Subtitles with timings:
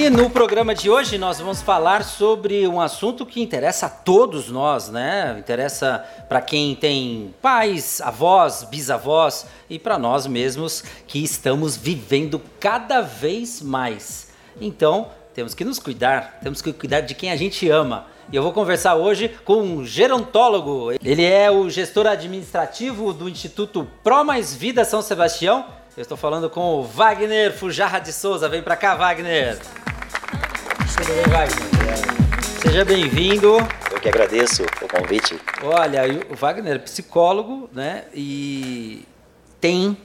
[0.00, 4.48] E no programa de hoje nós vamos falar sobre um assunto que interessa a todos
[4.48, 5.36] nós, né?
[5.38, 13.02] Interessa para quem tem pais, avós, bisavós e para nós mesmos que estamos vivendo cada
[13.02, 14.28] vez mais.
[14.58, 18.06] Então, temos que nos cuidar, temos que cuidar de quem a gente ama.
[18.32, 20.92] E eu vou conversar hoje com um gerontólogo.
[21.04, 25.66] Ele é o gestor administrativo do Instituto Pro Mais Vida São Sebastião.
[25.94, 28.48] Eu estou falando com o Wagner Fujarra de Souza.
[28.48, 29.58] Vem para cá, Wagner.
[31.00, 32.42] Tudo bem, Wagner?
[32.60, 33.56] Seja bem-vindo.
[33.90, 35.40] Eu que agradeço o convite.
[35.62, 38.04] Olha, o Wagner é psicólogo, né?
[38.12, 39.06] E
[39.58, 39.96] tem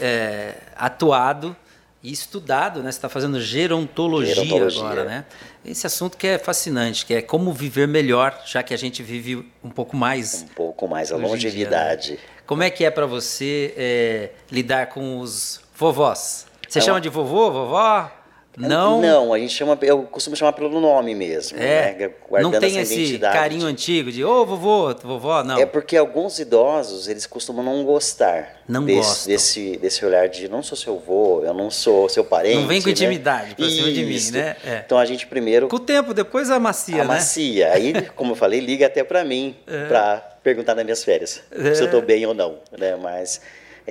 [0.00, 1.56] é, atuado
[2.00, 2.92] e estudado, né?
[2.92, 5.24] Você está fazendo gerontologia, gerontologia, agora, né?
[5.64, 9.50] Esse assunto que é fascinante, que é como viver melhor, já que a gente vive
[9.64, 10.44] um pouco mais.
[10.44, 12.06] Um pouco mais a longevidade.
[12.06, 12.22] Dia, né?
[12.46, 16.46] Como é que é para você é, lidar com os vovós?
[16.68, 17.00] Você é chama uma...
[17.00, 18.12] de vovô, vovó?
[18.56, 19.00] Não.
[19.00, 21.58] Não, a gente chama, eu costumo chamar pelo nome mesmo.
[21.58, 21.94] É.
[21.98, 22.10] Né?
[22.28, 25.58] Guardando não tem esse carinho antigo de ô oh, vovô, vovó, não.
[25.58, 28.56] É porque alguns idosos, eles costumam não gostar.
[28.66, 29.28] Não desse.
[29.28, 32.56] Desse, desse olhar de não sou seu avô, eu não sou seu parente.
[32.56, 32.92] Não vem com né?
[32.92, 34.56] intimidade pra cima de mim, né?
[34.64, 34.82] É.
[34.84, 35.68] Então a gente primeiro.
[35.68, 37.04] Com o tempo, depois amacia, amacia.
[37.04, 37.14] né?
[37.14, 37.72] Amacia.
[37.72, 39.86] Aí, como eu falei, liga até para mim, é.
[39.86, 41.74] para perguntar nas minhas férias é.
[41.74, 42.96] se eu tô bem ou não, né?
[42.96, 43.40] Mas é,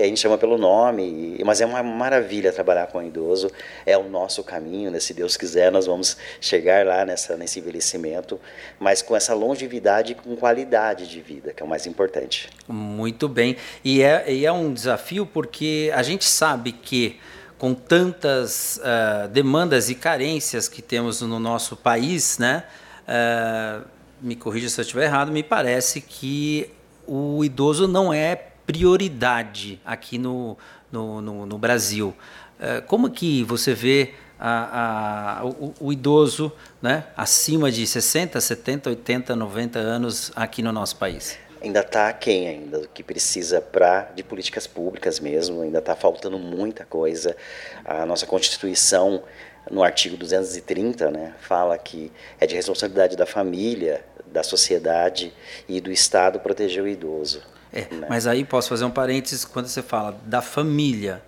[0.03, 3.49] a gente chama pelo nome, mas é uma maravilha trabalhar com o idoso,
[3.85, 4.99] é o nosso caminho, né?
[4.99, 8.39] se Deus quiser nós vamos chegar lá nessa, nesse envelhecimento,
[8.79, 12.49] mas com essa longevidade e com qualidade de vida, que é o mais importante.
[12.67, 17.19] Muito bem, e é, e é um desafio porque a gente sabe que
[17.57, 22.65] com tantas uh, demandas e carências que temos no nosso país, né?
[23.07, 23.87] Uh,
[24.21, 26.69] me corrija se eu estiver errado, me parece que
[27.07, 30.57] o idoso não é prioridade aqui no,
[30.91, 32.15] no, no, no Brasil.
[32.59, 38.89] É, como que você vê a, a, o, o, idoso né, acima de 60, 70,
[38.89, 41.37] 80, 90 anos aqui no nosso país?
[41.61, 46.37] Ainda está quem ainda do que precisa para de políticas públicas mesmo, ainda está faltando
[46.37, 47.35] muita coisa.
[47.83, 49.23] A nossa Constituição,
[49.71, 55.33] no artigo 230, né, fala que é de responsabilidade da família, da sociedade
[55.67, 57.41] e do Estado proteger o idoso.
[57.75, 58.07] É, né?
[58.09, 61.21] Mas aí posso fazer um parênteses quando você fala da família,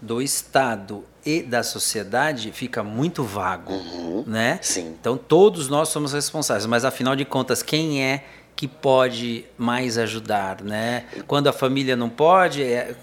[0.00, 4.58] do Estado e da sociedade, fica muito vago, uhum, né?
[4.60, 4.94] Sim.
[5.00, 8.22] Então todos nós somos responsáveis, mas afinal de contas, quem é
[8.54, 11.06] que pode mais ajudar, né?
[11.26, 12.94] Quando a família não pode, é,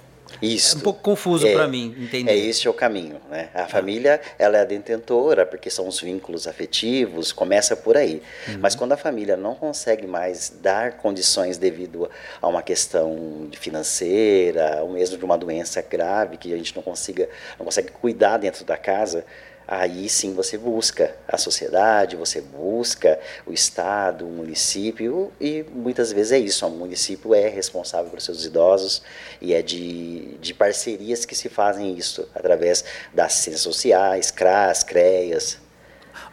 [0.42, 0.76] isso.
[0.76, 2.32] É um pouco confuso é, para mim entender.
[2.32, 3.50] É esse é o caminho, né?
[3.54, 8.22] A família, ela é a detentora, porque são os vínculos afetivos, começa por aí.
[8.48, 8.60] Uhum.
[8.60, 12.10] Mas quando a família não consegue mais dar condições devido
[12.42, 17.30] a uma questão financeira, ou mesmo de uma doença grave que a gente não consiga,
[17.58, 19.26] não consegue cuidar dentro da casa,
[19.72, 26.34] aí sim você busca a sociedade, você busca o Estado, o município, e muitas vezes
[26.34, 29.02] é isso, o município é responsável por seus idosos
[29.40, 32.84] e é de, de parcerias que se fazem isso, através
[33.14, 35.58] das ciências sociais, CRAS, CREAS.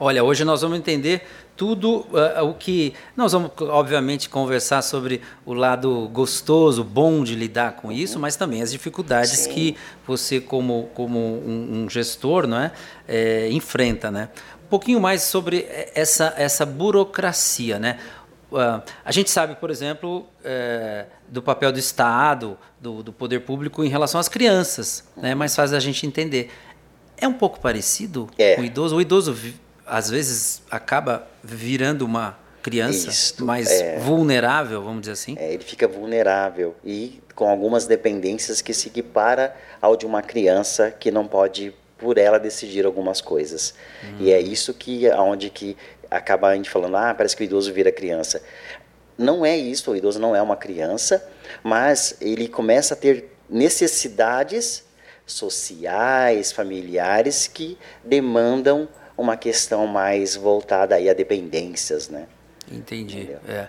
[0.00, 1.22] Olha, hoje nós vamos entender
[1.58, 2.94] tudo uh, o que.
[3.16, 8.22] Nós vamos, obviamente, conversar sobre o lado gostoso, bom de lidar com isso, uhum.
[8.22, 9.52] mas também as dificuldades Sim.
[9.52, 9.76] que
[10.06, 12.72] você, como, como um, um gestor, não é,
[13.08, 14.08] é, enfrenta.
[14.08, 14.28] Né?
[14.64, 17.76] Um pouquinho mais sobre essa, essa burocracia.
[17.80, 17.98] Né?
[18.52, 23.82] Uh, a gente sabe, por exemplo, é, do papel do Estado, do, do, poder público
[23.82, 25.34] em relação às crianças, né?
[25.34, 26.52] mas faz a gente entender.
[27.16, 28.54] É um pouco parecido é.
[28.54, 28.94] com o idoso?
[28.94, 29.36] O idoso
[29.88, 35.37] às vezes acaba virando uma criança Isto, mais é, vulnerável, vamos dizer assim.
[35.38, 40.91] É, ele fica vulnerável e com algumas dependências que se equipara ao de uma criança
[40.91, 43.75] que não pode por ela decidir algumas coisas.
[44.04, 44.16] Hum.
[44.21, 45.76] E é isso que aonde que
[46.10, 48.43] acaba a gente falando, ah, parece que o idoso vira criança.
[49.16, 51.26] Não é isso, o idoso não é uma criança,
[51.62, 54.84] mas ele começa a ter necessidades
[55.26, 62.26] sociais, familiares que demandam uma questão mais voltada aí a dependências, né?
[62.70, 63.31] Entendi.
[63.48, 63.69] É.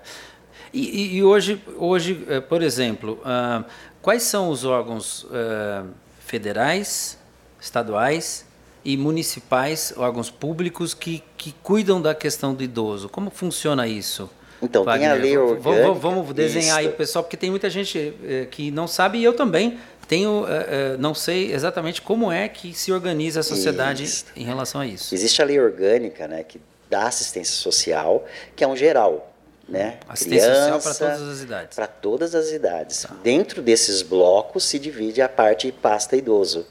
[0.72, 3.66] E, e, hoje, hoje, é, por exemplo, uh,
[4.04, 5.88] quais são os órgãos uh,
[6.20, 7.18] federais,
[7.60, 8.46] estaduais
[8.86, 13.10] e municipais, órgãos públicos que, que cuidam da questão do idoso?
[13.10, 14.30] Como funciona isso?
[14.62, 15.10] Então, Wagner?
[15.10, 15.84] tem a lei orgânica.
[15.88, 16.90] Vamos, vamos desenhar isso.
[16.90, 19.80] aí, pessoal, porque tem muita gente eh, que não sabe e eu também
[20.10, 24.26] tenho, uh, uh, não sei exatamente como é que se organiza a sociedade isso.
[24.36, 25.14] em relação a isso.
[25.14, 26.60] Existe a lei orgânica, né, que
[26.90, 28.26] dá assistência social,
[28.56, 29.32] que é um geral,
[29.68, 30.00] né?
[30.10, 31.76] Assistência Criança, social para todas as idades.
[31.76, 33.02] Para todas as idades.
[33.04, 33.16] Tá.
[33.22, 36.66] Dentro desses blocos se divide a parte pasta idoso.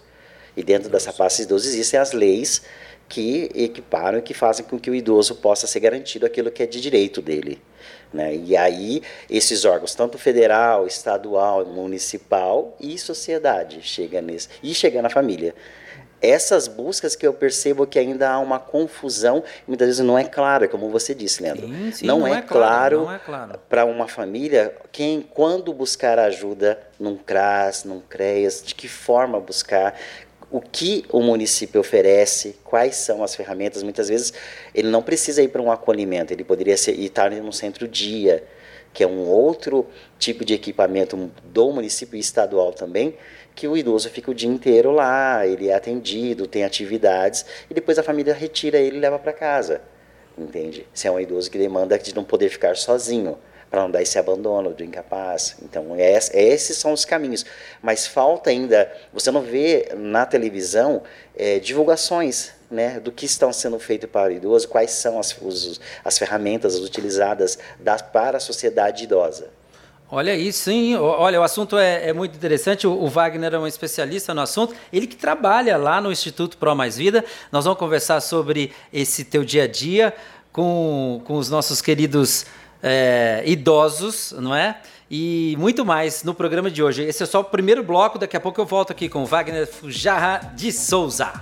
[0.57, 1.05] E dentro idoso.
[1.05, 2.63] dessa pasta idoso existem as leis
[3.09, 6.67] que equiparam e que fazem com que o idoso possa ser garantido aquilo que é
[6.67, 7.63] de direito dele.
[8.13, 8.35] Né?
[8.37, 15.11] E aí, esses órgãos, tanto federal, estadual, municipal e sociedade, chega nesse, e chega na
[15.11, 15.55] família
[16.21, 20.69] essas buscas que eu percebo que ainda há uma confusão, muitas vezes não é claro,
[20.69, 21.67] como você disse, Leandro.
[21.67, 23.61] Sim, sim, não, não, é, é claro, claro, claro.
[23.69, 29.95] para uma família quem, quando buscar ajuda num CRAS, num CREAS, de que forma buscar,
[30.51, 33.83] o que o município oferece, quais são as ferramentas.
[33.83, 34.33] Muitas vezes
[34.75, 38.43] ele não precisa ir para um acolhimento, ele poderia ser, estar num centro-dia,
[38.93, 39.87] que é um outro
[40.19, 43.15] tipo de equipamento do município estadual também,
[43.55, 47.99] que o idoso fica o dia inteiro lá, ele é atendido, tem atividades, e depois
[47.99, 49.83] a família retira ele e leva para casa.
[50.37, 50.87] Entende?
[50.95, 53.37] Se é um idoso que demanda de não poder ficar sozinho,
[53.71, 55.57] para não dar esse abandono do incapaz.
[55.63, 57.45] Então, é, esses são os caminhos.
[57.83, 61.03] Mas falta ainda, você não vê na televisão
[61.37, 65.81] é, divulgações né, do que estão sendo feito para o idoso, quais são as, os,
[66.05, 69.51] as ferramentas utilizadas das, para a sociedade idosa.
[70.11, 70.97] Olha isso, sim.
[70.97, 72.87] Olha, o assunto é, é muito interessante.
[72.87, 74.75] O, o, Wagner é um especialista no assunto.
[74.91, 77.23] Ele que trabalha lá no Instituto Pro Mais Vida.
[77.53, 80.15] Nós vamos conversar sobre esse teu dia a dia
[80.51, 82.47] com, com os nossos queridos
[82.83, 84.81] é, idosos, não é?
[85.11, 87.03] E muito mais no programa de hoje.
[87.03, 88.19] Esse é só o primeiro bloco.
[88.19, 91.33] Daqui a pouco eu volto aqui com Wagner Fujarra de Souza.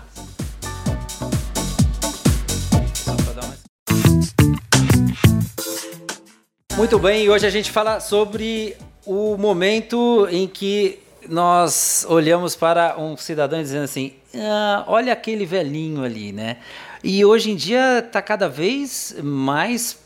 [6.77, 13.17] Muito bem, hoje a gente fala sobre o momento em que nós olhamos para um
[13.17, 16.59] cidadão dizendo assim: ah, olha aquele velhinho ali, né?
[17.03, 19.99] E hoje em dia está cada vez mais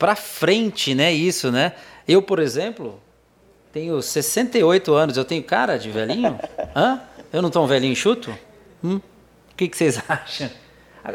[0.00, 1.12] para frente, né?
[1.12, 1.74] Isso, né?
[2.08, 2.98] Eu, por exemplo,
[3.70, 6.40] tenho 68 anos, eu tenho cara de velhinho?
[6.74, 7.02] Hã?
[7.30, 8.34] Eu não estou um velhinho chuto?
[8.82, 8.96] Hum?
[8.96, 10.48] O que, que vocês acham?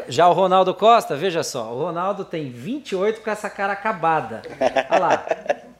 [0.08, 4.42] Já o Ronaldo Costa, veja só, o Ronaldo tem 28 com essa cara acabada.
[4.88, 5.26] Olha lá.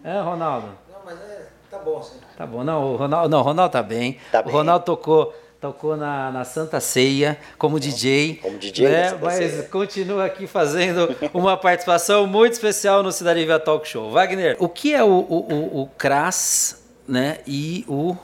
[0.02, 0.69] É, Ronaldo?
[0.93, 2.19] Não, mas é, tá bom, sim.
[2.37, 4.19] Tá bom, não, o Ronaldo, não, o Ronaldo tá bem.
[4.32, 4.52] Tá o bem.
[4.52, 5.32] Ronaldo tocou,
[5.66, 8.36] tocou na, na Santa Ceia como DJ.
[8.36, 9.18] Como DJ, né?
[9.20, 9.62] Mas Ceia.
[9.64, 14.10] continua aqui fazendo uma participação muito especial no Cidade Viva Talk Show.
[14.10, 18.16] Wagner, o que é o, o, o, o CRAS né, e o...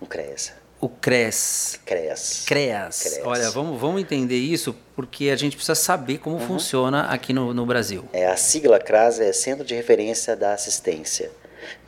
[0.00, 0.52] O CRES.
[0.80, 1.80] O CRES.
[1.84, 2.44] CRES.
[2.46, 3.02] CREAS.
[3.02, 3.20] CRES.
[3.24, 6.46] Olha, vamos, vamos entender isso porque a gente precisa saber como uhum.
[6.46, 8.04] funciona aqui no, no Brasil.
[8.12, 11.30] É, a sigla CRAS é Centro de Referência da Assistência.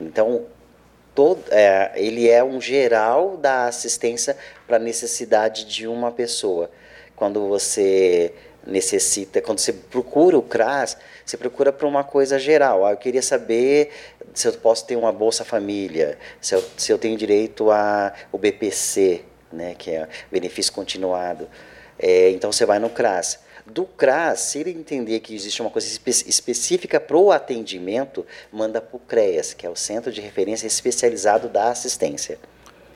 [0.01, 0.45] Então,
[1.15, 4.37] todo, é, ele é um geral da assistência
[4.67, 6.71] para a necessidade de uma pessoa.
[7.15, 8.33] Quando você
[8.67, 12.87] necessita, quando você procura o CRAS, você procura para uma coisa geral.
[12.87, 13.91] Ah, eu queria saber
[14.35, 19.23] se eu posso ter uma Bolsa Família, se eu, se eu tenho direito ao BPC,
[19.53, 21.49] né, que é benefício continuado.
[21.99, 23.41] É, então você vai no CRAS.
[23.67, 28.81] Do CRAS, se ele entender que existe uma coisa espe específica para o atendimento, manda
[28.81, 32.39] para o CREAS, que é o Centro de Referência Especializado da Assistência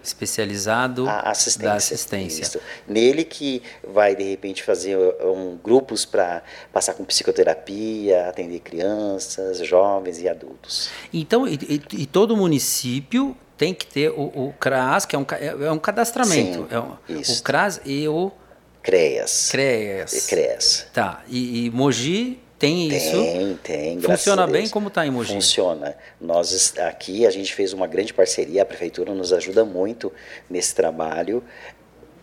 [0.06, 2.42] especializado a assistência, da assistência.
[2.42, 2.60] Isso.
[2.86, 6.42] Nele que vai de repente fazer um, grupos para
[6.72, 10.90] passar com psicoterapia, atender crianças, jovens e adultos.
[11.12, 15.26] Então, e, e, e todo município tem que ter o, o CRAS, que é um,
[15.32, 16.58] é, é um cadastramento.
[16.58, 16.96] Sim, é um.
[17.20, 18.30] O CRAS e o
[18.86, 19.48] CREAS.
[19.50, 20.26] CREAS.
[20.28, 20.86] CREAS.
[20.92, 21.24] Tá.
[21.26, 23.10] E, e Mogi tem isso?
[23.10, 24.00] Tem, tem.
[24.00, 25.34] Funciona bem como está em Mogi?
[25.34, 25.96] Funciona.
[26.20, 30.12] Nós aqui a gente fez uma grande parceria, a prefeitura nos ajuda muito
[30.48, 31.42] nesse trabalho.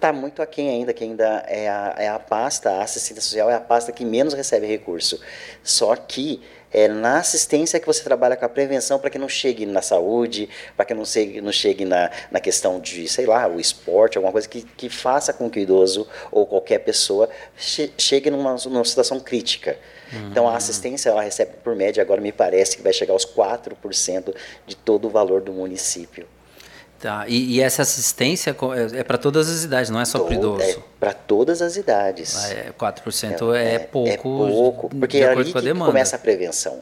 [0.04, 3.56] Está muito aquém ainda, que ainda é a, é a pasta, a assistência social é
[3.56, 5.18] a pasta que menos recebe recurso.
[5.64, 6.42] Só que
[6.74, 10.50] é na assistência que você trabalha com a prevenção para que não chegue na saúde,
[10.76, 14.34] para que não chegue, não chegue na, na questão de, sei lá, o esporte, alguma
[14.34, 19.22] coisa que, que faça com que o idoso ou qualquer pessoa chegue numa, numa situação
[19.22, 19.78] crítica.
[20.12, 20.32] Uhum.
[20.32, 24.36] Então a assistência ela recebe por média, agora me parece que vai chegar aos 4%
[24.68, 26.28] de todo o valor do município.
[27.04, 30.36] Tá, e, e essa assistência é, é para todas as idades, não é só para
[30.36, 30.64] idoso?
[30.64, 32.34] É para todas as idades.
[32.46, 34.10] Ah, é, 4% é, é, pouco.
[34.10, 36.82] É pouco, porque é ali que começa a prevenção.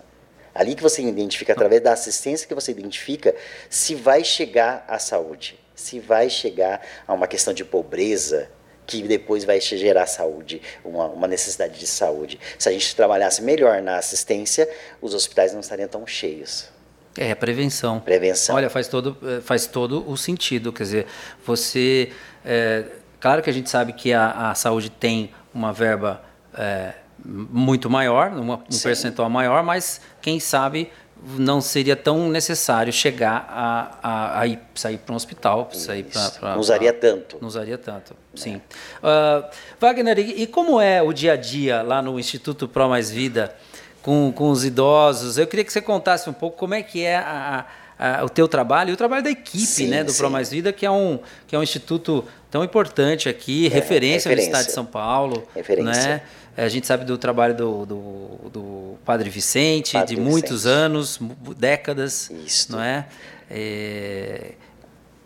[0.54, 3.34] Ali que você identifica, através da assistência que você identifica,
[3.68, 8.48] se vai chegar à saúde, se vai chegar a uma questão de pobreza,
[8.86, 12.40] que depois vai gerar saúde, uma, uma, necessidade de saúde.
[12.60, 14.70] Se a gente trabalhasse melhor na assistência,
[15.02, 16.70] os hospitais não estariam tão cheios.
[17.18, 18.00] É, prevenção.
[18.00, 18.56] Prevenção.
[18.56, 20.72] Olha, faz todo, eh, faz todo o sentido.
[20.72, 21.08] Quer dizer,
[21.46, 22.12] você.
[22.46, 22.86] É,
[23.20, 26.24] claro que a gente sabe que a, a saúde tem uma verba
[26.58, 26.94] é,
[27.26, 28.84] muito maior, uma, um Sim.
[28.84, 30.90] percentual maior, mas quem sabe
[31.38, 36.54] não seria tão necessário chegar a, a, a ir, sair para um hospital, sair para.
[36.54, 37.38] Não usaria tanto.
[37.40, 38.56] Não usaria tanto, sim.
[38.56, 39.48] Uh,
[39.80, 43.56] Wagner, e, e, como é o dia a dia lá no Instituto Pro Mais Vida
[44.02, 45.38] com, com os idosos?
[45.38, 47.66] Eu queria que você contasse um pouco como é que é a,
[47.98, 50.18] a, o teu trabalho e o trabalho da equipe sim, né, do sim.
[50.18, 54.30] Pro Mais Vida, que é, um, que é um instituto tão importante aqui, é, referência,
[54.30, 55.48] referência, no estado de São Paulo.
[55.56, 56.16] Referência.
[56.16, 56.22] Né?
[56.58, 60.74] A gente sabe do trabalho do, do, do Padre Vicente, Padre de muitos Vicente.
[60.74, 61.20] anos,
[61.58, 62.72] décadas, Isso.
[62.72, 63.08] não é?
[63.50, 64.52] é?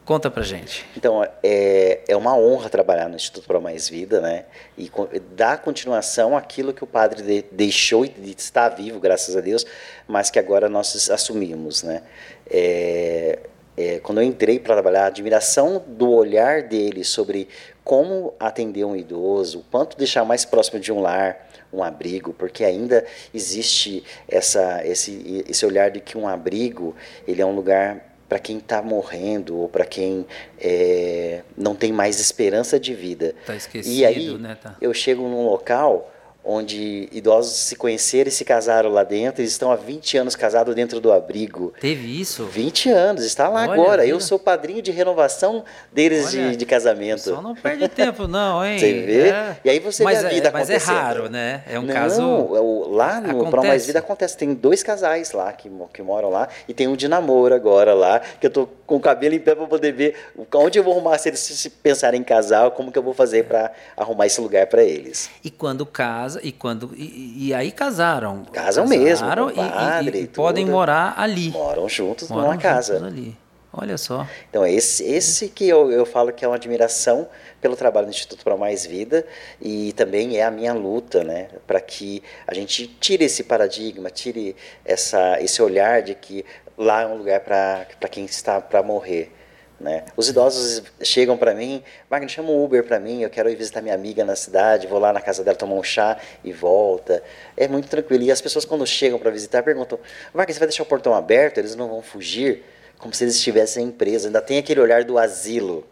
[0.06, 0.86] Conta pra gente.
[0.96, 4.46] Então, é, é uma honra trabalhar no Instituto Pro Mais Vida, né?
[4.78, 4.92] E
[5.36, 9.66] dar continuação àquilo que o padre de, deixou e está vivo, graças a Deus,
[10.08, 12.04] mas que agora nós assumimos, né?
[12.48, 13.40] É,
[13.76, 17.50] é, quando eu entrei para trabalhar, a admiração do olhar dele sobre
[17.84, 23.04] como atender um idoso, quanto deixar mais próximo de um lar, um abrigo, porque ainda
[23.34, 26.96] existe essa, esse, esse olhar de que um abrigo
[27.28, 30.26] ele é um lugar para quem está morrendo ou para quem
[30.60, 33.36] é, não tem mais esperança de vida.
[33.46, 34.58] Tá esquecido, e aí né?
[34.62, 34.76] Tá.
[34.82, 36.12] eu chego num local
[36.46, 39.42] onde idosos se conheceram e se casaram lá dentro.
[39.42, 41.74] Eles estão há 20 anos casados dentro do abrigo.
[41.80, 42.46] Teve isso?
[42.46, 44.06] 20 anos, está lá Olha, agora.
[44.06, 47.22] Eu sou padrinho de renovação deles Olha, de, de casamento.
[47.22, 48.78] Só não perde tempo, não, hein?
[48.86, 49.30] Você vê?
[49.30, 49.58] É.
[49.64, 51.64] E aí você mas vê a vida é, Mas é raro, né?
[51.68, 52.50] É um não, caso.
[52.90, 54.38] Lá no Pro Mais Vida acontece.
[54.38, 58.20] Tem dois casais lá que, que moram lá e tem um de namoro agora lá,
[58.20, 60.16] que eu tô com o cabelo em pé para poder ver
[60.54, 63.46] onde eu vou arrumar se eles se pensarem em casar, como que eu vou fazer
[63.46, 65.30] para arrumar esse lugar para eles.
[65.44, 68.44] E quando casa, e quando e, e aí casaram.
[68.52, 71.50] Casam casaram mesmo, padre, e, e podem morar ali.
[71.50, 73.06] Moram juntos Moram numa casa.
[73.06, 73.38] ali.
[73.78, 74.26] Olha só.
[74.50, 77.28] Então, esse, esse que eu, eu falo que é uma admiração
[77.60, 79.26] pelo trabalho do Instituto para Mais Vida
[79.62, 84.56] e também é a minha luta, né, para que a gente tire esse paradigma, tire
[84.86, 86.46] essa, esse olhar de que
[86.78, 89.30] lá é um lugar para quem está para morrer.
[89.80, 90.06] Né?
[90.16, 93.82] Os idosos chegam para mim, Wagner, chama um Uber para mim, eu quero ir visitar
[93.82, 97.22] minha amiga na cidade, vou lá na casa dela tomar um chá e volta.
[97.58, 98.24] É muito tranquilo.
[98.24, 100.00] E as pessoas, quando chegam para visitar, perguntam:
[100.34, 101.58] Wagner, você vai deixar o portão aberto?
[101.58, 102.64] Eles não vão fugir?
[102.98, 104.28] Como se eles estivessem presos.
[104.28, 105.86] Ainda tem aquele olhar do asilo,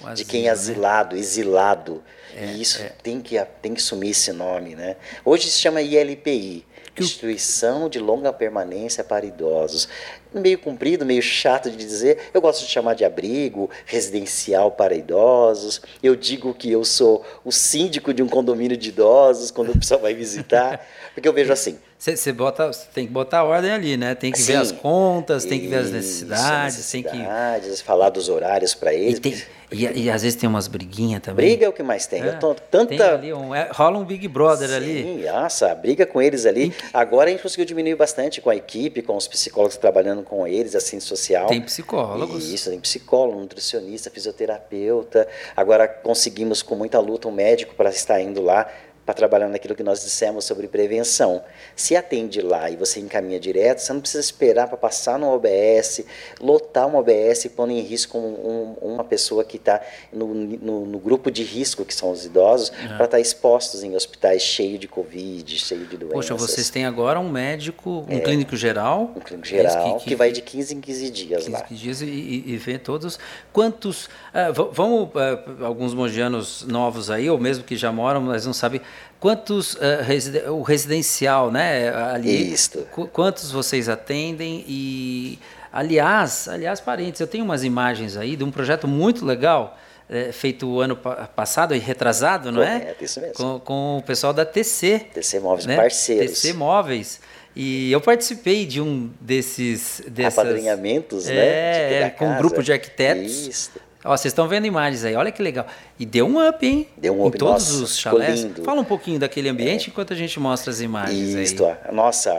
[0.00, 0.50] asilo de quem é né?
[0.50, 1.20] asilado, né?
[1.20, 2.04] exilado.
[2.36, 2.92] É, e isso é.
[3.02, 4.74] tem, que, tem que sumir esse nome.
[4.74, 4.96] Né?
[5.24, 6.66] Hoje se chama ILPI
[6.98, 9.88] Instituição de Longa Permanência para Idosos.
[10.32, 12.30] Meio comprido, meio chato de dizer.
[12.32, 15.80] Eu gosto de chamar de abrigo, residencial para idosos.
[16.02, 20.00] Eu digo que eu sou o síndico de um condomínio de idosos quando o pessoal
[20.00, 21.78] vai visitar, porque eu vejo assim.
[22.00, 24.14] Você bota, tem que botar a ordem ali, né?
[24.14, 28.08] Tem que Sim, ver as contas, tem que ver as necessidades, necessidades tem que falar
[28.08, 29.18] dos horários para eles.
[29.18, 29.34] E, tem,
[29.70, 31.46] e, e, às vezes tem umas briguinhas também.
[31.46, 32.22] Briga é o que mais tem.
[32.22, 33.18] É, tô, tanta...
[33.18, 35.02] Tem um, é, rola um Big Brother Sim, ali.
[35.02, 36.74] Sim, nossa, briga com eles ali.
[36.90, 40.74] Agora a gente conseguiu diminuir bastante com a equipe, com os psicólogos trabalhando com eles,
[40.74, 41.46] assim, social.
[41.46, 42.48] Tem psicólogos.
[42.48, 45.26] Isso, tem psicólogo, nutricionista, fisioterapeuta.
[45.56, 48.70] Agora conseguimos com muita luta um médico para estar indo lá
[49.10, 51.42] para trabalhar naquilo que nós dissemos sobre prevenção.
[51.74, 56.04] Se atende lá e você encaminha direto, você não precisa esperar para passar no OBS,
[56.40, 59.80] lotar uma OBS pondo em risco um, um, uma pessoa que está
[60.12, 62.76] no, no, no, grupo de risco, que são os idosos, uhum.
[62.76, 66.14] para estar tá expostos em hospitais cheios de Covid, cheio de doenças.
[66.14, 69.12] Poxa, vocês têm agora um médico, um é, clínico geral?
[69.16, 71.60] Um clínico geral, que, que, que, vai de 15 em 15 dias 15 lá.
[71.62, 73.18] 15 dias e, e, vê todos.
[73.52, 74.06] Quantos.
[74.06, 78.80] Uh, vamos, uh, alguns mogianos novos aí, ou mesmo que já moram, mas não sabem
[79.18, 82.86] Quantos, uh, residen o residencial, né, ali, Isso.
[83.12, 85.38] quantos vocês atendem e,
[85.70, 89.76] aliás, aliás, parentes, eu tenho umas imagens aí de um projeto muito legal,
[90.08, 92.96] é, feito o ano passado e retrasado, não é?
[92.98, 93.34] É, isso mesmo.
[93.34, 95.06] Com, com, o pessoal da TC.
[95.14, 95.76] TC Móveis né?
[95.76, 96.40] Parceiros.
[96.40, 97.20] TC Móveis.
[97.54, 100.02] E eu participei de um desses...
[100.08, 102.02] Dessas, Apadrinhamentos, é, né?
[102.02, 103.46] É, com um grupo de arquitetos.
[103.46, 103.70] Isso.
[104.02, 105.66] Ó, vocês estão vendo imagens aí, olha que legal.
[105.98, 106.88] E deu um up, hein?
[106.96, 108.46] Deu um up, em todos nossa, os chalés.
[108.64, 109.90] Fala um pouquinho daquele ambiente é.
[109.90, 111.76] enquanto a gente mostra as imagens Isto, aí.
[111.92, 112.32] Nossa,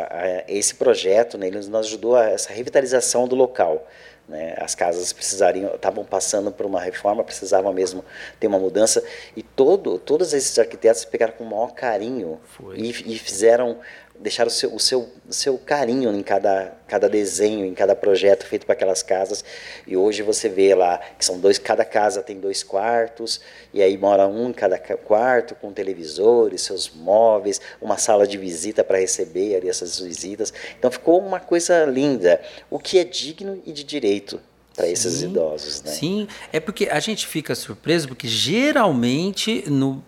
[0.48, 3.88] esse projeto né, nos ajudou a essa revitalização do local.
[4.27, 4.56] Né?
[4.58, 8.03] As casas precisariam, estavam passando por uma reforma, precisavam mesmo
[8.39, 9.03] ter uma mudança.
[9.36, 12.39] E todo, todos esses arquitetos pegaram com o maior carinho
[12.74, 13.77] e, e, fizeram
[14.21, 18.45] deixar o seu, o seu, o seu carinho em cada, cada desenho, em cada projeto
[18.45, 19.43] feito para aquelas casas.
[19.87, 23.41] E hoje você vê lá que são dois, cada casa tem dois quartos,
[23.73, 28.83] e aí mora um em cada quarto, com televisores, seus móveis, uma sala de visita
[28.83, 30.53] para receber ali essas visitas.
[30.77, 34.39] Então ficou uma coisa linda, o que é digno e de direito.
[34.75, 35.91] Para esses idosos, né?
[35.91, 40.01] Sim, é porque a gente fica surpreso porque geralmente no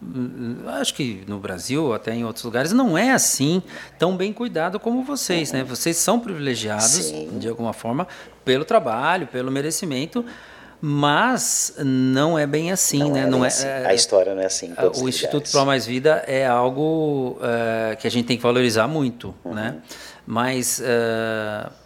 [0.79, 3.62] acho que no Brasil até em outros lugares não é assim
[4.00, 5.58] tão bem cuidado como vocês, uhum.
[5.58, 5.63] né?
[5.63, 7.38] Vocês são privilegiados Sim.
[7.38, 8.08] de alguma forma
[8.46, 10.25] pelo trabalho, pelo merecimento,
[10.79, 13.22] mas não é bem assim, não né?
[13.22, 13.67] É não é, assim.
[13.67, 14.74] A história não é assim.
[15.01, 19.36] o Instituto Pro Mais Vida é algo uh, que a gente tem que valorizar muito,
[19.43, 19.53] uhum.
[19.53, 19.77] né?
[20.25, 21.83] Mas uh,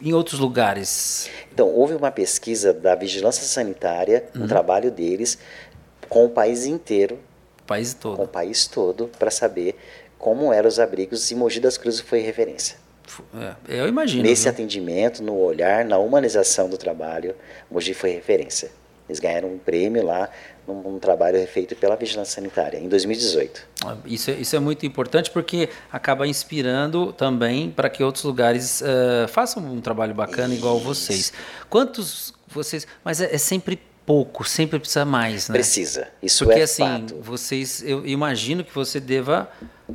[0.00, 1.28] em outros lugares?
[1.52, 4.44] Então, houve uma pesquisa da Vigilância Sanitária, uhum.
[4.44, 5.38] um trabalho deles,
[6.08, 7.18] com o país inteiro.
[7.62, 8.16] O país todo.
[8.16, 9.76] Com o país todo, para saber
[10.18, 12.76] como eram os abrigos e Mogi das Cruzes foi referência.
[13.68, 14.22] É, eu imagino.
[14.22, 14.52] Nesse viu?
[14.52, 17.34] atendimento, no olhar, na humanização do trabalho,
[17.70, 18.70] Mogi foi referência.
[19.08, 20.30] Eles ganharam um prêmio lá
[20.66, 23.66] num, trabalho feito pela Vigilância Sanitária, em 2018.
[23.84, 28.80] Ah, isso, é, isso é muito importante porque acaba inspirando também para que outros lugares
[28.80, 30.62] uh, façam um trabalho bacana isso.
[30.62, 31.32] igual vocês.
[31.68, 32.86] Quantos vocês.
[33.04, 35.54] Mas é, é sempre pouco, sempre precisa mais, né?
[35.54, 37.16] Precisa, isso Porque, é assim, fato.
[37.20, 39.48] vocês, eu imagino que você deva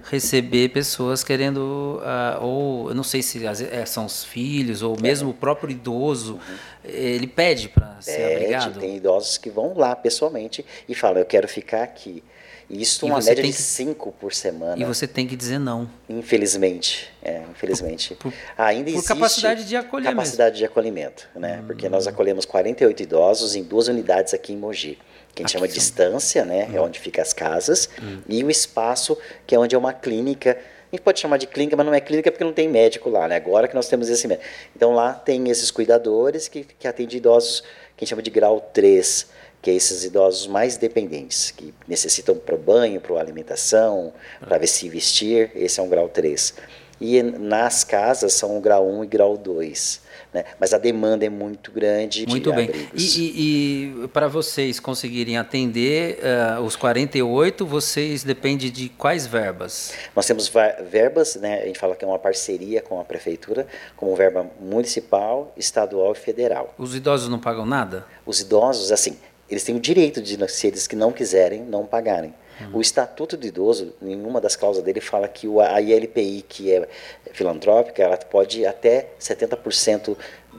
[0.04, 5.30] receber pessoas querendo, uh, ou eu não sei se é, são os filhos, ou mesmo
[5.30, 5.32] é.
[5.32, 6.58] o próprio idoso, uhum.
[6.84, 8.80] ele pede para ser abrigado?
[8.80, 12.24] Tem idosos que vão lá pessoalmente e falam, eu quero ficar aqui.
[12.70, 14.80] Isso uma média de que, cinco por semana.
[14.80, 15.90] E você tem que dizer não.
[16.08, 18.14] Infelizmente, é, infelizmente.
[18.14, 20.16] Por, por, Ainda por existe capacidade de acolhimento.
[20.16, 21.60] Capacidade de acolhimento, né?
[21.62, 21.66] Hum.
[21.66, 25.00] Porque nós acolhemos 48 idosos em duas unidades aqui em Mogi.
[25.34, 26.68] Que a gente aqui chama de distância, né?
[26.70, 26.76] Hum.
[26.76, 27.90] É onde ficam as casas.
[28.02, 28.20] Hum.
[28.30, 30.52] E o espaço, que é onde é uma clínica.
[30.92, 33.28] A gente pode chamar de clínica, mas não é clínica porque não tem médico lá,
[33.28, 33.36] né?
[33.36, 34.48] Agora que nós temos esse médico.
[34.76, 37.62] Então lá tem esses cuidadores que, que atendem idosos
[37.98, 42.36] que a gente chama de grau 3 que é esses idosos mais dependentes, que necessitam
[42.36, 46.54] para o banho, para a alimentação, para se vestir, esse é um grau 3.
[47.02, 50.02] E nas casas são o grau 1 e grau 2.
[50.34, 50.44] Né?
[50.60, 52.28] Mas a demanda é muito grande.
[52.28, 52.66] Muito bem.
[52.66, 53.16] Abrigos.
[53.16, 56.20] E, e, e para vocês conseguirem atender
[56.58, 59.94] uh, os 48, vocês dependem de quais verbas?
[60.16, 60.52] Nós temos
[60.90, 61.62] verbas, né?
[61.64, 66.16] a gente fala que é uma parceria com a prefeitura, como verba municipal, estadual e
[66.16, 66.76] federal.
[66.78, 68.06] Os idosos não pagam nada?
[68.26, 69.18] Os idosos, assim,
[69.50, 72.34] eles têm o direito de, se eles que não quiserem, não pagarem.
[72.62, 72.78] Uhum.
[72.78, 76.88] O Estatuto do Idoso, em uma das cláusulas dele, fala que a ILPI, que é
[77.32, 80.18] filantrópica, ela pode até 70%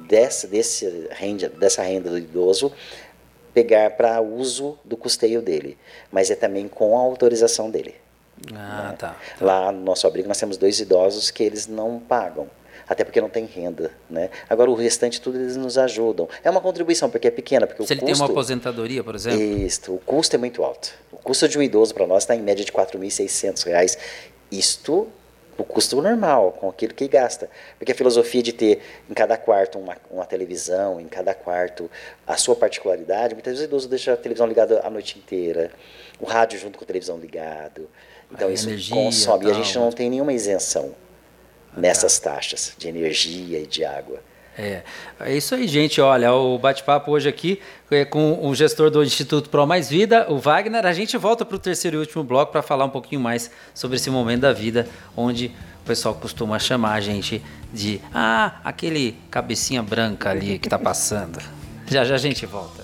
[0.09, 2.73] dessa, desse renda, dessa renda do idoso
[3.53, 5.77] pegar para uso do custeio dele,
[6.11, 7.97] mas é também com a autorização dele.
[8.55, 8.97] Ah, né?
[8.97, 9.17] tá, tá.
[9.45, 12.49] Lá no nosso abrigo nós temos dois idosos que eles não pagam
[12.91, 14.31] até porque não tem renda, né?
[14.49, 16.29] Agora o restante tudo eles nos ajudam.
[16.43, 19.15] É uma contribuição porque é pequena, porque Se o ele custo, tem uma aposentadoria, por
[19.15, 19.41] exemplo.
[19.41, 20.93] Isso, o custo é muito alto.
[21.13, 23.97] O custo de um idoso para nós está em média de R$ 4.600.
[24.51, 25.07] Isto
[25.57, 27.49] o custo normal, com aquilo que gasta.
[27.79, 31.89] Porque a filosofia de ter em cada quarto uma, uma televisão, em cada quarto
[32.27, 35.71] a sua particularidade, muitas vezes o idoso deixa a televisão ligada a noite inteira,
[36.19, 37.89] o rádio junto com a televisão ligado.
[38.33, 39.45] Então a isso energia, consome.
[39.45, 40.93] Tal, e a gente não tem nenhuma isenção
[41.77, 44.21] nessas taxas de energia e de água.
[44.59, 44.83] É,
[45.21, 46.01] é isso aí, gente.
[46.01, 50.39] Olha, o bate-papo hoje aqui é com o gestor do Instituto Pro Mais Vida, o
[50.39, 50.85] Wagner.
[50.85, 53.97] A gente volta para o terceiro e último bloco para falar um pouquinho mais sobre
[53.97, 55.51] esse momento da vida, onde
[55.83, 61.41] o pessoal costuma chamar a gente de ah, aquele cabecinha branca ali que está passando.
[61.89, 62.80] Já já a gente volta.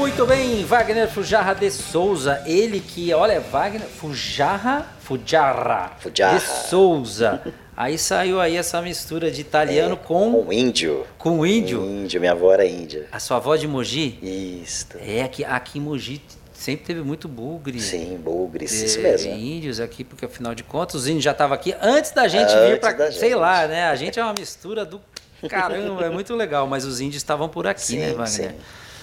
[0.00, 6.38] Muito bem, Wagner Fujarra de Souza, ele que, olha, Wagner Fujarra, Fujarra, Fujarra.
[6.38, 7.42] de Souza.
[7.76, 10.42] Aí saiu aí essa mistura de italiano é, com...
[10.42, 11.06] Com índio.
[11.18, 11.84] Com índio?
[11.84, 13.08] Índio, minha avó era índia.
[13.12, 14.18] A sua avó de Mogi?
[14.22, 14.86] Isso.
[15.06, 16.22] É, aqui, aqui em Mogi
[16.54, 17.78] sempre teve muito bugre.
[17.78, 19.34] Sim, bugres, é, isso mesmo.
[19.34, 22.70] Índios aqui, porque afinal de contas os índios já estavam aqui antes da gente antes
[22.70, 23.34] vir para, sei gente.
[23.34, 23.84] lá, né?
[23.88, 24.98] A gente é uma mistura do
[25.46, 28.50] caramba, é muito legal, mas os índios estavam por aqui, né, sim, né, Wagner?
[28.52, 28.56] Sim.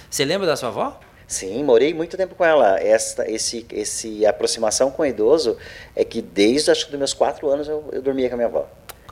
[0.09, 0.99] Você lembra da sua avó?
[1.27, 2.79] Sim, morei muito tempo com ela.
[2.79, 5.57] Esta, esse, esse aproximação com o idoso
[5.95, 8.47] é que desde acho que dos meus quatro anos eu, eu dormia com a minha
[8.47, 8.67] avó.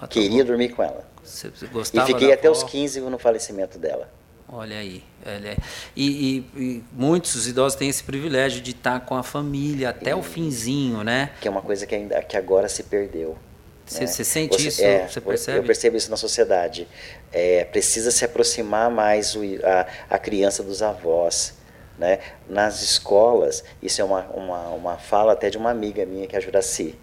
[0.09, 0.47] Queria avó.
[0.47, 1.05] dormir com ela.
[1.23, 2.55] Você, gostava e fiquei até avó?
[2.55, 4.09] os 15 no falecimento dela.
[4.47, 5.03] Olha aí.
[5.25, 5.57] Olha
[5.95, 6.07] E,
[6.55, 10.21] e, e, muitos idosos têm esse privilégio de estar com a família até e, o
[10.21, 11.31] finzinho, né?
[11.41, 13.37] Que é uma coisa que, ainda, que agora se perdeu.
[13.85, 14.07] Você, né?
[14.07, 14.83] você sente você, isso?
[14.83, 15.57] É, você percebe?
[15.59, 16.87] Eu percebo isso na sociedade.
[17.31, 21.53] É, precisa se aproximar mais o, a, a criança dos avós.
[21.97, 22.19] Né?
[22.49, 26.39] Nas escolas, isso é uma, uma, uma fala até de uma amiga minha, que é
[26.39, 26.95] a Juraci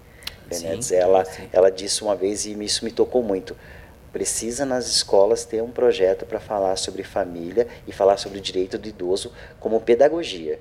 [0.47, 0.89] Benedes.
[0.89, 1.49] Sim, ela, sim.
[1.53, 3.57] ela disse uma vez, e isso me tocou muito,
[4.13, 8.77] precisa nas escolas ter um projeto para falar sobre família e falar sobre o direito
[8.77, 10.61] do idoso como pedagogia.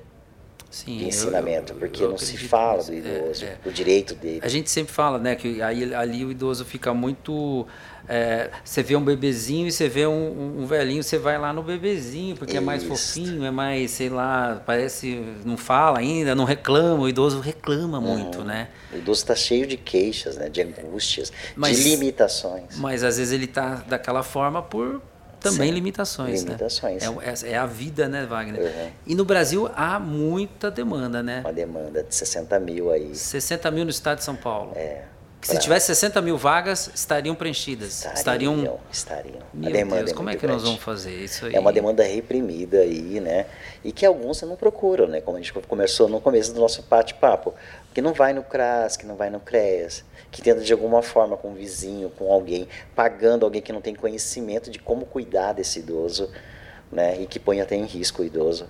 [0.72, 3.56] Sim, de eu- ensinamento, eu- porque eu não se fala do É, idoso, é.
[3.64, 4.40] o direito dele.
[4.42, 7.66] A gente sempre fala, né, que aí, ali o idoso fica muito.
[8.08, 11.62] é, você vê um bebezinho e você vê um, um- velhinho, você vai lá no
[11.62, 12.88] bebezinho, porque é mais Isso.
[12.90, 15.22] fofinho, é mais, sei lá, parece.
[15.44, 18.04] não fala ainda, não reclama, o idoso reclama Uhum.
[18.18, 18.68] muito, né?
[18.92, 22.76] O idoso está cheio de queixas, né, de angústias, Mas- de limitações.
[22.76, 25.00] Mas às vezes ele tá daquela forma por
[25.42, 27.02] também Sim, limitações, limitações.
[27.02, 27.16] né?
[27.22, 28.60] É, é- é a vida, né, Wagner?
[28.62, 28.90] Uhum.
[29.06, 31.40] E no Brasil há muita demanda, né?
[31.40, 33.14] Uma demanda de 60 mil aí.
[33.14, 34.72] 60 mil no estado de São Paulo.
[34.74, 35.02] É,
[35.42, 38.04] Que se pra- tivesse 60 mil vagas, estariam preenchidas.
[38.14, 38.54] Estariam.
[38.54, 38.80] Estariam.
[38.92, 39.38] estariam.
[39.40, 40.64] A Meu demanda Deus, é como é que nós grande.
[40.66, 41.54] vamos fazer isso aí?
[41.56, 43.46] É uma demanda reprimida aí, né?
[43.82, 45.20] E que alguns não procuram, né?
[45.20, 47.52] Como a gente começou no começo do nosso bate-papo.
[47.92, 51.36] Que não vai no CRAS, que não vai no CREAS, que tenta de alguma forma
[51.36, 55.80] com um vizinho, com alguém, pagando alguém que não tem conhecimento de como cuidar desse
[55.80, 56.30] idoso,
[56.90, 57.20] né?
[57.20, 58.68] E que põe até em risco o idoso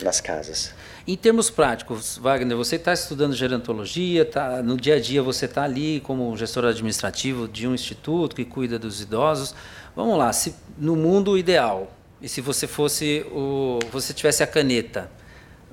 [0.00, 0.72] nas casas.
[1.06, 5.64] Em termos práticos, Wagner, você está estudando gerontologia, tá, no dia a dia você está
[5.64, 9.54] ali como gestor administrativo de um instituto que cuida dos idosos.
[9.96, 15.10] Vamos lá, se no mundo ideal, e se você fosse o, você tivesse a caneta,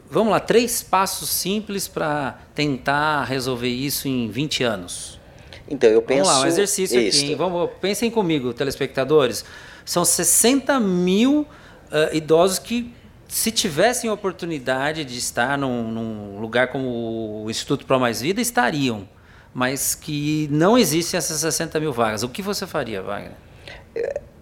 [0.09, 5.19] vamos lá, três passos simples para tentar resolver isso em 20 anos.
[5.69, 6.23] Então eu penso.
[6.23, 7.19] Vamos lá, um exercício Isso.
[7.19, 7.31] aqui.
[7.31, 7.35] hein?
[7.35, 9.45] Vamos, pensem comigo, telespectadores.
[9.85, 11.45] São 60 mil
[11.91, 12.91] ah, idosos que,
[13.29, 19.07] se tivessem oportunidade de estar num, num lugar como o Instituto Pro Mais Vida, estariam.
[19.53, 22.23] Mas que não existem essas 60 mil vagas.
[22.23, 23.33] O que você faria, Wagner?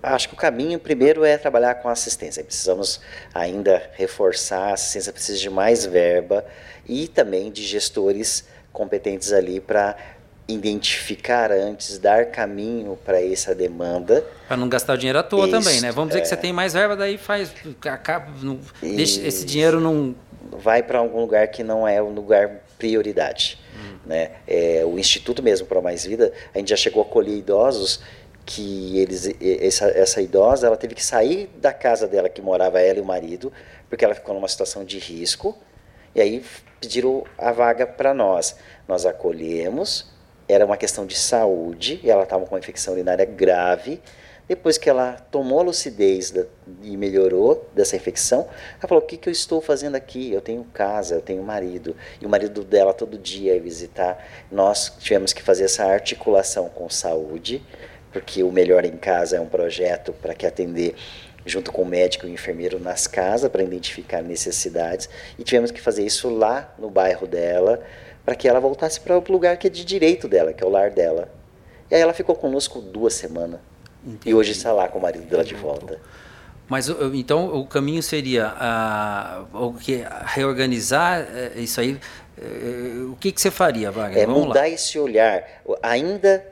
[0.01, 2.43] Acho que o caminho primeiro é trabalhar com assistência.
[2.43, 3.01] Precisamos
[3.33, 6.45] ainda reforçar a assistência, precisa de mais verba
[6.87, 9.97] e também de gestores competentes ali para
[10.47, 14.25] identificar antes, dar caminho para essa demanda.
[14.47, 15.91] Para não gastar o dinheiro à toa Isso, também, né?
[15.91, 16.29] Vamos dizer que é.
[16.29, 17.51] você tem mais verba, daí faz.
[17.85, 20.15] Acaba, não, deixa, esse dinheiro não.
[20.51, 23.59] vai para algum lugar que não é o lugar prioridade.
[24.07, 24.31] Né?
[24.47, 27.99] É, o Instituto mesmo para Mais Vida, a gente já chegou a acolher idosos
[28.45, 32.99] que eles, essa, essa idosa ela teve que sair da casa dela que morava ela
[32.99, 33.51] e o marido,
[33.89, 35.57] porque ela ficou numa situação de risco,
[36.15, 36.41] e aí
[36.79, 38.55] pediram a vaga para nós.
[38.87, 40.09] Nós acolhemos,
[40.47, 44.01] era uma questão de saúde, ela estava com uma infecção urinária grave,
[44.47, 46.45] depois que ela tomou a lucidez da-
[46.81, 48.47] e melhorou dessa infecção,
[48.79, 50.31] ela falou: O que, que eu estou fazendo aqui?
[50.31, 51.93] Eu tenho casa, eu tenho marido.
[52.21, 54.25] E o marido dela todo dia ia visitar.
[54.49, 57.61] Nós tivemos que fazer essa articulação com saúde,
[58.13, 60.95] porque o Melhor em Casa é um projeto para que atender
[61.45, 65.79] junto com o médico e o enfermeiro nas casas para identificar necessidades e tivemos que
[65.79, 67.81] fazer isso lá no bairro dela
[68.27, 70.69] para que ela voltasse para o lugar que é de direito dela, que é o
[70.69, 71.29] lar dela.
[71.89, 73.61] E aí ela ficou conosco duas semanas
[74.25, 75.97] e hoje está lá com o marido dela de volta.
[76.67, 81.97] Mas então o caminho seria ah, o que reorganizar eh, isso aí.
[82.37, 84.23] eh, o que, que você faria, Wagner?
[84.23, 84.67] É Vamos mudar lá.
[84.67, 85.45] esse olhar.
[85.81, 86.45] Ainda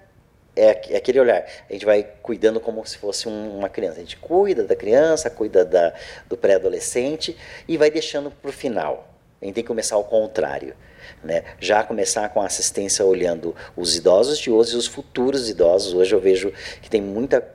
[0.55, 1.43] é é aquele olhar.
[1.69, 3.97] A gente vai cuidando como se fosse um- uma criança.
[3.97, 5.93] A gente cuida da criança, cuida da,
[6.29, 7.35] do pré-adolescente
[7.67, 9.09] e vai deixando para o final.
[9.41, 10.75] A gente tem que começar ao contrário.
[11.23, 11.43] Né?
[11.59, 15.93] Já começar com a assistência olhando os idosos de hoje e os futuros idosos.
[15.93, 17.47] Hoje eu vejo que tem muita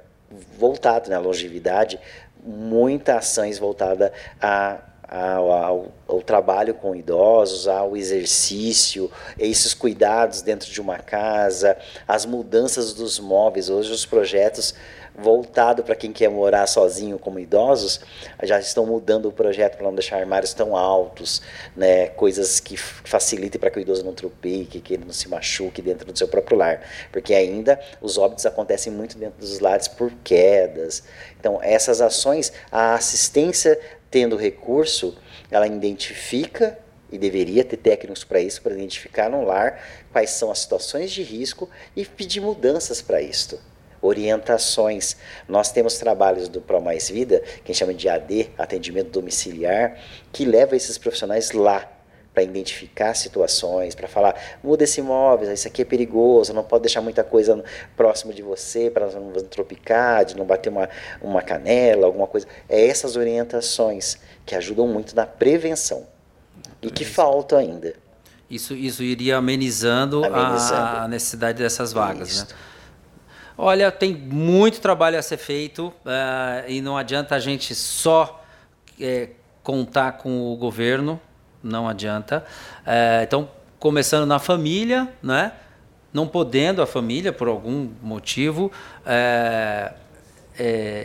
[0.57, 1.99] voltado na longevidade,
[2.45, 10.81] muitas ações voltadas a ao, ao trabalho com idosos, ao exercício, esses cuidados dentro de
[10.81, 13.69] uma casa, as mudanças dos móveis.
[13.69, 14.73] Hoje os projetos
[15.16, 18.01] voltados para quem quer morar sozinho como idosos
[18.42, 21.42] já estão mudando o projeto para não deixar armários tão altos,
[21.77, 22.09] né?
[22.09, 26.11] coisas que facilitem para que o idoso não tropeque, que ele não se machuque dentro
[26.11, 31.03] do seu próprio lar, porque ainda os óbitos acontecem muito dentro dos lares por quedas.
[31.38, 33.79] Então essas ações, a assistência
[34.11, 35.16] tendo recurso,
[35.51, 36.79] ela identifica
[37.12, 41.23] e deveria ter técnicos para isso, para identificar no lar quais são as situações de
[41.23, 43.59] risco e pedir mudanças para isto.
[44.02, 45.16] Orientações.
[45.48, 49.96] Nós temos trabalhos do Pro Mais Vida, que a gente chama de AD, atendimento domiciliar,
[50.32, 51.86] que leva esses profissionais lá
[52.32, 57.00] para identificar situações, para falar, muda esse imóvel, isso aqui é perigoso, não pode deixar
[57.00, 57.62] muita coisa
[57.96, 60.88] próximo de você para não tropicar, de não bater uma,
[61.20, 62.46] uma canela, alguma coisa.
[62.68, 66.06] É essas orientações que ajudam muito na prevenção
[66.80, 67.94] e que faltam ainda.
[68.48, 70.96] Isso, isso iria amenizando, a- Amenizando.
[70.98, 72.46] A, necessidade dessas vagas, Isso.
[72.48, 72.54] né?
[73.62, 78.42] Olha, tem muito trabalho a ser feito eh, e não adianta a gente só
[78.99, 79.29] eh,
[79.62, 81.20] contar com o governo,
[81.62, 82.42] não adianta.
[82.87, 85.53] Eh, então, começando na família, né?
[86.11, 88.73] não podendo a família, por algum motivo,
[89.05, 89.92] eh,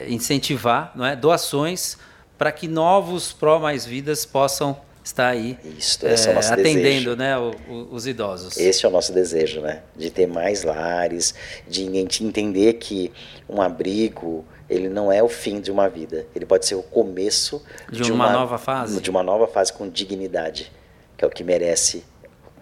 [0.07, 1.13] incentivar não é?
[1.13, 1.97] doações
[2.37, 7.15] para que novos Pró Mais Vidas possam está aí Isso, é, é atendendo desejo.
[7.15, 8.57] né, o, o, os idosos.
[8.57, 9.83] Esse é o nosso desejo, né?
[9.95, 11.35] De ter mais lares,
[11.67, 13.13] de entender que
[13.47, 17.63] um abrigo ele não é o fim de uma vida, ele pode ser o começo
[17.91, 20.71] de, de uma, uma, nova fase, de uma nova fase com dignidade,
[21.15, 22.03] que é o que merece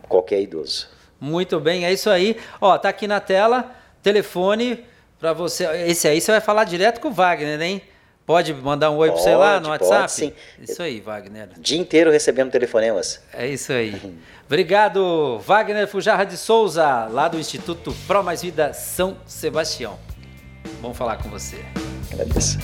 [0.10, 0.90] qualquer idoso.
[1.22, 2.36] Muito bem, é isso aí.
[2.60, 4.84] Ó, tá aqui na tela, telefone
[5.18, 5.66] para você.
[5.88, 7.82] Esse aí você vai falar direto com o Wagner, hein?
[8.26, 10.02] Pode mandar um oi para você lá no WhatsApp?
[10.02, 10.34] Pode, sim.
[10.62, 11.50] Isso aí, Wagner.
[11.58, 13.22] Dia inteiro recebendo telefonemas.
[13.34, 14.00] É isso aí.
[14.46, 20.00] Obrigado, Wagner Fujarra de Souza, lá do Instituto Pro Mais Vida São Sebastião.
[20.82, 21.58] Vamos falar com você.
[22.12, 22.60] Agradeço.